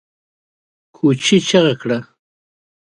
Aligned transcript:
کوچي 0.95 1.37
چيغه 1.47 1.73
کړه! 1.81 1.99